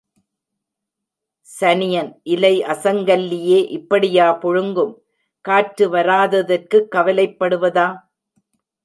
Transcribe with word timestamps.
சனியன் 1.47 2.19
இலை 2.23 2.63
அசங்கல்லியே 2.63 3.69
இப்படியா 3.69 4.39
புழுங்கும்? 4.41 4.93
காற்று 5.45 5.89
வராததற்குக் 5.89 6.89
கவலைப்படுவதா? 6.95 7.87